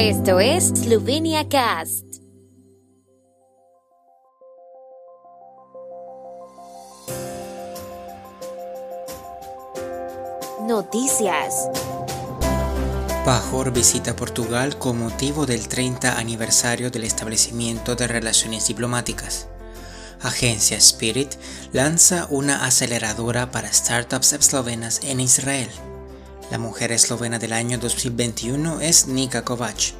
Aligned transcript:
Esto 0.00 0.38
es 0.38 0.68
Slovenia 0.68 1.48
Cast. 1.48 2.04
Noticias. 10.68 11.68
Pajor 13.24 13.72
visita 13.72 14.14
Portugal 14.14 14.78
con 14.78 15.00
motivo 15.00 15.46
del 15.46 15.66
30 15.66 16.16
aniversario 16.16 16.92
del 16.92 17.02
establecimiento 17.02 17.96
de 17.96 18.06
relaciones 18.06 18.68
diplomáticas. 18.68 19.48
Agencia 20.22 20.76
Spirit 20.76 21.34
lanza 21.72 22.28
una 22.30 22.64
aceleradora 22.64 23.50
para 23.50 23.72
startups 23.72 24.32
eslovenas 24.32 25.00
en 25.02 25.18
Israel. 25.18 25.68
La 26.50 26.56
mujer 26.56 26.92
eslovena 26.92 27.38
del 27.38 27.52
año 27.52 27.76
2021 27.76 28.80
es 28.80 29.06
Nika 29.06 29.44
Kovac. 29.44 29.92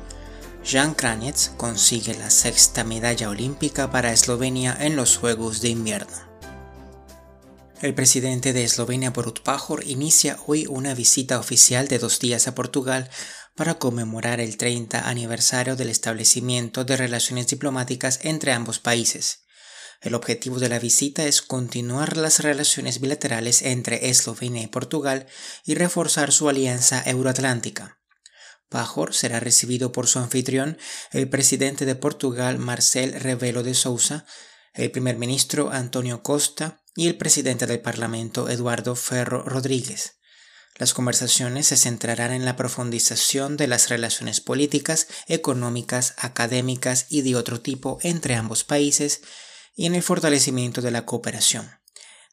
Jan 0.64 0.94
Kranjec 0.94 1.54
consigue 1.58 2.14
la 2.14 2.30
sexta 2.30 2.84
medalla 2.84 3.28
olímpica 3.28 3.90
para 3.90 4.12
Eslovenia 4.12 4.74
en 4.80 4.96
los 4.96 5.18
Juegos 5.18 5.60
de 5.60 5.68
Invierno. 5.68 6.16
El 7.82 7.94
presidente 7.94 8.54
de 8.54 8.64
Eslovenia 8.64 9.10
Borut 9.10 9.40
Pajor 9.42 9.84
inicia 9.84 10.38
hoy 10.46 10.66
una 10.66 10.94
visita 10.94 11.38
oficial 11.38 11.86
de 11.86 11.98
dos 11.98 12.18
días 12.18 12.48
a 12.48 12.54
Portugal 12.54 13.10
para 13.54 13.74
conmemorar 13.74 14.40
el 14.40 14.56
30 14.56 15.06
aniversario 15.06 15.76
del 15.76 15.90
establecimiento 15.90 16.86
de 16.86 16.96
relaciones 16.96 17.48
diplomáticas 17.48 18.20
entre 18.22 18.52
ambos 18.52 18.78
países. 18.78 19.44
El 20.00 20.14
objetivo 20.14 20.60
de 20.60 20.68
la 20.68 20.78
visita 20.78 21.26
es 21.26 21.42
continuar 21.42 22.16
las 22.16 22.40
relaciones 22.40 23.00
bilaterales 23.00 23.62
entre 23.62 24.08
Eslovenia 24.10 24.62
y 24.62 24.68
Portugal 24.68 25.26
y 25.64 25.74
reforzar 25.74 26.30
su 26.30 26.48
alianza 26.48 27.02
euroatlántica. 27.04 27.98
Pajor 28.68 29.14
será 29.14 29.40
recibido 29.40 29.90
por 29.90 30.06
su 30.06 30.18
anfitrión, 30.20 30.78
el 31.10 31.28
presidente 31.28 31.84
de 31.84 31.96
Portugal 31.96 32.58
Marcel 32.58 33.18
Rebelo 33.18 33.62
de 33.62 33.74
Sousa, 33.74 34.24
el 34.74 34.90
primer 34.90 35.16
ministro 35.16 35.70
Antonio 35.72 36.22
Costa 36.22 36.82
y 36.94 37.08
el 37.08 37.16
presidente 37.16 37.66
del 37.66 37.80
Parlamento 37.80 38.48
Eduardo 38.48 38.94
Ferro 38.94 39.42
Rodríguez. 39.42 40.18
Las 40.76 40.94
conversaciones 40.94 41.66
se 41.66 41.76
centrarán 41.76 42.30
en 42.30 42.44
la 42.44 42.54
profundización 42.54 43.56
de 43.56 43.66
las 43.66 43.88
relaciones 43.88 44.40
políticas, 44.40 45.08
económicas, 45.26 46.14
académicas 46.18 47.06
y 47.08 47.22
de 47.22 47.34
otro 47.34 47.60
tipo 47.60 47.98
entre 48.02 48.36
ambos 48.36 48.62
países 48.62 49.22
y 49.78 49.86
en 49.86 49.94
el 49.94 50.02
fortalecimiento 50.02 50.82
de 50.82 50.90
la 50.90 51.06
cooperación. 51.06 51.70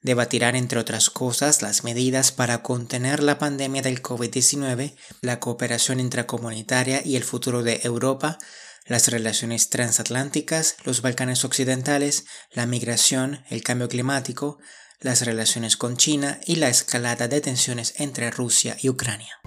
Debatirán, 0.01 0.55
entre 0.55 0.79
otras 0.79 1.11
cosas, 1.11 1.61
las 1.61 1.83
medidas 1.83 2.31
para 2.31 2.63
contener 2.63 3.21
la 3.21 3.37
pandemia 3.37 3.83
del 3.83 4.01
COVID-19, 4.01 4.95
la 5.21 5.39
cooperación 5.39 5.99
intracomunitaria 5.99 7.05
y 7.05 7.15
el 7.15 7.23
futuro 7.23 7.61
de 7.61 7.81
Europa, 7.83 8.39
las 8.87 9.07
relaciones 9.09 9.69
transatlánticas, 9.69 10.77
los 10.85 11.03
Balcanes 11.03 11.45
occidentales, 11.45 12.25
la 12.51 12.65
migración, 12.65 13.43
el 13.49 13.61
cambio 13.61 13.89
climático, 13.89 14.57
las 14.99 15.23
relaciones 15.23 15.77
con 15.77 15.97
China 15.97 16.39
y 16.47 16.55
la 16.55 16.69
escalada 16.69 17.27
de 17.27 17.41
tensiones 17.41 17.93
entre 17.97 18.31
Rusia 18.31 18.75
y 18.81 18.89
Ucrania. 18.89 19.39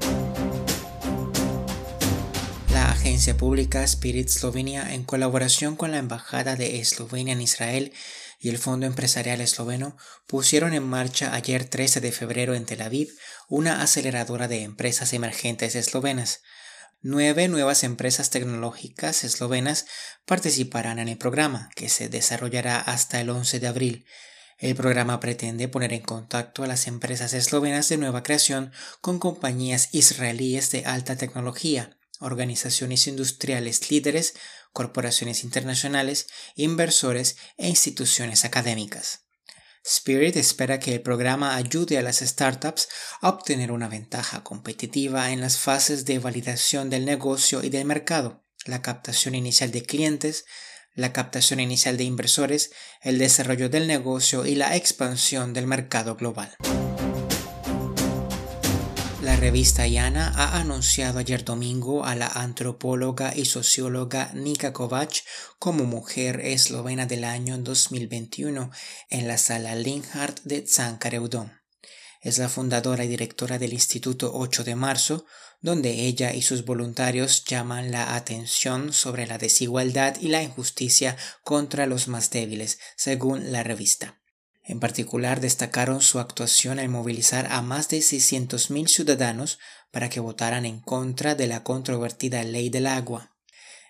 Agencia 3.18 3.36
pública 3.36 3.82
Spirit 3.82 4.28
Slovenia, 4.28 4.94
en 4.94 5.02
colaboración 5.02 5.74
con 5.74 5.90
la 5.90 5.98
Embajada 5.98 6.54
de 6.54 6.78
Eslovenia 6.78 7.32
en 7.32 7.40
Israel 7.40 7.92
y 8.38 8.48
el 8.48 8.58
Fondo 8.58 8.86
Empresarial 8.86 9.40
Esloveno, 9.40 9.96
pusieron 10.28 10.72
en 10.72 10.84
marcha 10.84 11.34
ayer 11.34 11.64
13 11.64 12.00
de 12.00 12.12
febrero 12.12 12.54
en 12.54 12.64
Tel 12.64 12.80
Aviv 12.80 13.08
una 13.48 13.82
aceleradora 13.82 14.46
de 14.46 14.62
empresas 14.62 15.12
emergentes 15.14 15.74
eslovenas 15.74 16.42
Nueve 17.00 17.48
nuevas 17.48 17.82
empresas 17.82 18.30
tecnológicas 18.30 19.24
eslovenas 19.24 19.86
participarán 20.24 21.00
en 21.00 21.08
el 21.08 21.18
programa, 21.18 21.70
que 21.74 21.88
se 21.88 22.08
desarrollará 22.08 22.78
hasta 22.78 23.20
el 23.20 23.30
11 23.30 23.58
de 23.58 23.66
abril. 23.66 24.06
El 24.58 24.76
programa 24.76 25.18
pretende 25.18 25.66
poner 25.66 25.92
en 25.92 26.02
contacto 26.02 26.62
a 26.62 26.68
las 26.68 26.86
empresas 26.86 27.32
eslovenas 27.32 27.88
de 27.88 27.96
nueva 27.96 28.22
creación 28.22 28.70
con 29.00 29.18
compañías 29.18 29.88
israelíes 29.90 30.70
de 30.70 30.84
alta 30.86 31.16
tecnología, 31.16 31.97
organizaciones 32.20 33.06
industriales 33.06 33.90
líderes, 33.90 34.34
corporaciones 34.72 35.44
internacionales, 35.44 36.26
inversores 36.54 37.36
e 37.56 37.68
instituciones 37.68 38.44
académicas. 38.44 39.28
Spirit 39.84 40.36
espera 40.36 40.78
que 40.80 40.94
el 40.94 41.02
programa 41.02 41.56
ayude 41.56 41.98
a 41.98 42.02
las 42.02 42.18
startups 42.18 42.88
a 43.20 43.28
obtener 43.28 43.72
una 43.72 43.88
ventaja 43.88 44.44
competitiva 44.44 45.30
en 45.30 45.40
las 45.40 45.58
fases 45.58 46.04
de 46.04 46.18
validación 46.18 46.90
del 46.90 47.04
negocio 47.04 47.62
y 47.62 47.70
del 47.70 47.86
mercado, 47.86 48.44
la 48.66 48.82
captación 48.82 49.34
inicial 49.34 49.70
de 49.70 49.82
clientes, 49.82 50.44
la 50.94 51.12
captación 51.12 51.60
inicial 51.60 51.96
de 51.96 52.04
inversores, 52.04 52.72
el 53.02 53.18
desarrollo 53.18 53.68
del 53.68 53.86
negocio 53.86 54.44
y 54.44 54.56
la 54.56 54.76
expansión 54.76 55.54
del 55.54 55.66
mercado 55.66 56.16
global. 56.16 56.56
La 59.28 59.36
revista 59.36 59.86
Yana 59.86 60.32
ha 60.34 60.58
anunciado 60.58 61.18
ayer 61.18 61.44
domingo 61.44 62.06
a 62.06 62.14
la 62.14 62.28
antropóloga 62.28 63.36
y 63.36 63.44
socióloga 63.44 64.30
Nika 64.32 64.72
Kovac 64.72 65.22
como 65.58 65.84
mujer 65.84 66.40
eslovena 66.40 67.04
del 67.04 67.24
año 67.24 67.58
2021 67.58 68.70
en 69.10 69.28
la 69.28 69.36
sala 69.36 69.74
Linhardt 69.74 70.40
de 70.44 70.66
Zancareudón. 70.66 71.52
Es 72.22 72.38
la 72.38 72.48
fundadora 72.48 73.04
y 73.04 73.08
directora 73.08 73.58
del 73.58 73.74
Instituto 73.74 74.32
8 74.32 74.64
de 74.64 74.76
Marzo, 74.76 75.26
donde 75.60 76.06
ella 76.06 76.32
y 76.32 76.40
sus 76.40 76.64
voluntarios 76.64 77.44
llaman 77.44 77.90
la 77.90 78.14
atención 78.14 78.94
sobre 78.94 79.26
la 79.26 79.36
desigualdad 79.36 80.16
y 80.22 80.28
la 80.28 80.42
injusticia 80.42 81.18
contra 81.44 81.84
los 81.84 82.08
más 82.08 82.30
débiles, 82.30 82.78
según 82.96 83.52
la 83.52 83.62
revista. 83.62 84.17
En 84.68 84.80
particular 84.80 85.40
destacaron 85.40 86.02
su 86.02 86.18
actuación 86.18 86.78
al 86.78 86.90
movilizar 86.90 87.46
a 87.50 87.62
más 87.62 87.88
de 87.88 88.00
600.000 88.00 88.86
ciudadanos 88.86 89.58
para 89.90 90.10
que 90.10 90.20
votaran 90.20 90.66
en 90.66 90.80
contra 90.80 91.34
de 91.34 91.46
la 91.46 91.64
controvertida 91.64 92.44
ley 92.44 92.68
del 92.68 92.86
agua. 92.86 93.34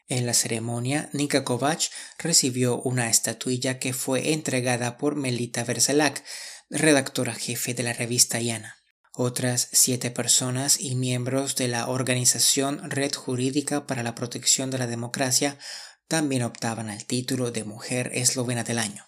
En 0.06 0.25
la 0.25 0.34
ceremonia, 0.34 1.11
Nika 1.12 1.43
Kovac 1.43 1.91
recibió 2.16 2.81
una 2.81 3.11
estatuilla 3.11 3.81
que 3.81 3.93
fue 3.93 4.33
entregada 4.33 4.99
por 4.99 5.16
Melita 5.16 5.65
Verselac, 5.65 6.22
redactora 6.71 7.34
jefe 7.34 7.75
de 7.75 7.83
la 7.83 7.93
revista 7.93 8.41
Yana. 8.41 8.77
Otras 9.12 9.69
siete 9.72 10.12
personas 10.12 10.81
y 10.81 10.95
miembros 10.95 11.56
de 11.56 11.66
la 11.66 11.89
organización 11.89 12.89
Red 12.89 13.15
Jurídica 13.15 13.84
para 13.84 14.05
la 14.05 14.15
Protección 14.15 14.71
de 14.71 14.78
la 14.78 14.87
Democracia 14.87 15.59
también 16.06 16.45
optaban 16.45 16.89
al 16.89 17.05
título 17.05 17.50
de 17.50 17.65
Mujer 17.65 18.12
Eslovena 18.15 18.62
del 18.62 18.78
Año. 18.78 19.05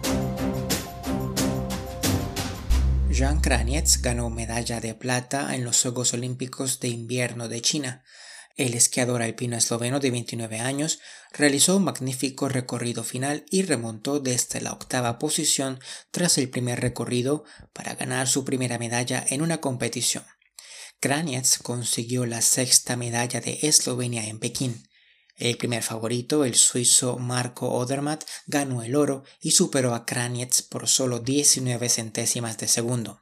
Jan 3.21 3.43
ganó 4.01 4.31
medalla 4.31 4.81
de 4.81 4.95
plata 4.95 5.55
en 5.55 5.63
los 5.63 5.83
Juegos 5.83 6.15
Olímpicos 6.15 6.81
de 6.81 6.89
Invierno 6.89 7.49
de 7.49 7.61
China. 7.61 8.03
El 8.57 8.73
esquiador 8.73 9.21
alpino 9.21 9.59
esloveno 9.59 10.01
de 10.01 10.11
29 10.11 10.59
años 10.59 11.01
realizó 11.31 11.77
un 11.77 11.85
magnífico 11.85 12.49
recorrido 12.49 13.05
final 13.05 13.45
y 13.51 13.61
remontó 13.61 14.21
desde 14.21 14.63
la 14.63 14.73
octava 14.73 15.19
posición 15.19 15.81
tras 16.11 16.39
el 16.39 16.49
primer 16.49 16.81
recorrido 16.81 17.45
para 17.75 17.95
ganar 17.95 18.27
su 18.27 18.47
primera 18.47 18.79
medalla 18.79 19.23
en 19.29 19.43
una 19.43 19.61
competición. 19.61 20.25
Kranjec 20.99 21.61
consiguió 21.61 22.25
la 22.25 22.41
sexta 22.41 22.97
medalla 22.97 23.43
de 23.43 23.59
Eslovenia 23.61 24.29
en 24.29 24.39
Pekín. 24.39 24.89
El 25.41 25.56
primer 25.56 25.83
favorito, 25.83 26.45
el 26.45 26.55
suizo 26.55 27.17
Marco 27.17 27.71
Odermatt, 27.71 28.25
ganó 28.47 28.83
el 28.83 28.95
oro 28.95 29.25
y 29.41 29.53
superó 29.53 29.95
a 29.95 30.05
Kranjec 30.05 30.69
por 30.69 30.87
solo 30.87 31.19
19 31.19 31.89
centésimas 31.89 32.59
de 32.59 32.69
segundo. 32.69 33.21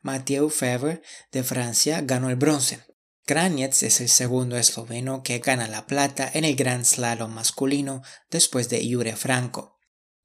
Mathieu 0.00 0.48
Fever 0.48 1.02
de 1.30 1.44
Francia 1.44 2.00
ganó 2.00 2.30
el 2.30 2.36
bronce. 2.36 2.80
Kranjec 3.26 3.82
es 3.82 4.00
el 4.00 4.08
segundo 4.08 4.56
esloveno 4.56 5.22
que 5.22 5.40
gana 5.40 5.68
la 5.68 5.86
plata 5.86 6.30
en 6.32 6.46
el 6.46 6.56
Grand 6.56 6.86
Slalom 6.86 7.30
masculino 7.30 8.02
después 8.30 8.70
de 8.70 8.90
Jure 8.90 9.14
Franco. 9.14 9.78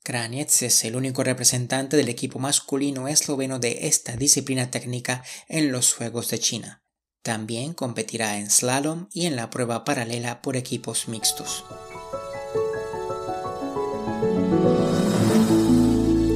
Kranjec 0.03 0.61
es 0.61 0.85
el 0.85 0.95
único 0.95 1.25
representante 1.25 1.97
del 1.97 2.07
equipo 2.07 2.39
masculino 2.39 3.09
esloveno 3.09 3.59
de 3.59 3.87
esta 3.87 4.15
disciplina 4.15 4.71
técnica 4.71 5.25
en 5.49 5.73
los 5.73 5.93
Juegos 5.93 6.29
de 6.29 6.39
China. 6.39 6.86
También 7.21 7.73
competirá 7.73 8.37
en 8.37 8.49
slalom 8.49 9.07
y 9.11 9.25
en 9.25 9.35
la 9.35 9.49
prueba 9.49 9.83
paralela 9.83 10.41
por 10.41 10.55
equipos 10.55 11.07
mixtos. 11.07 11.63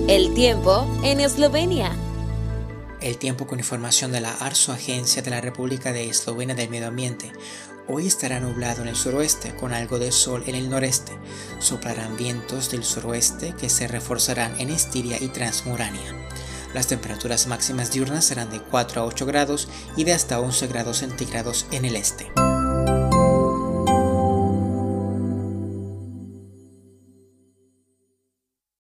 El 0.07 0.33
tiempo 0.33 0.85
en 1.03 1.21
Eslovenia. 1.21 1.95
El 2.99 3.17
tiempo 3.17 3.47
con 3.47 3.59
información 3.59 4.11
de 4.11 4.19
la 4.19 4.33
ARSO, 4.33 4.73
Agencia 4.73 5.21
de 5.21 5.31
la 5.31 5.39
República 5.39 5.93
de 5.93 6.09
Eslovenia 6.09 6.53
del 6.53 6.69
Medio 6.69 6.87
Ambiente. 6.87 7.31
Hoy 7.87 8.07
estará 8.07 8.39
nublado 8.39 8.81
en 8.81 8.89
el 8.89 8.95
suroeste 8.95 9.55
con 9.55 9.73
algo 9.73 9.99
de 9.99 10.11
sol 10.11 10.43
en 10.47 10.55
el 10.55 10.69
noreste. 10.69 11.13
Soplarán 11.59 12.17
vientos 12.17 12.69
del 12.71 12.83
suroeste 12.83 13.55
que 13.59 13.69
se 13.69 13.87
reforzarán 13.87 14.59
en 14.59 14.69
Estiria 14.69 15.17
y 15.19 15.29
Transmurania. 15.29 16.20
Las 16.73 16.87
temperaturas 16.87 17.47
máximas 17.47 17.91
diurnas 17.91 18.25
serán 18.25 18.49
de 18.49 18.61
4 18.61 19.01
a 19.01 19.05
8 19.05 19.25
grados 19.25 19.67
y 19.97 20.03
de 20.05 20.13
hasta 20.13 20.39
11 20.39 20.67
grados 20.67 20.97
centígrados 20.97 21.65
en 21.71 21.85
el 21.85 21.95
este. 21.95 22.31